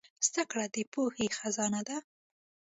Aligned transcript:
زدهکړه 0.27 0.65
د 0.75 0.77
پوهې 0.93 1.27
خزانه 1.37 1.81
ده. 1.87 1.97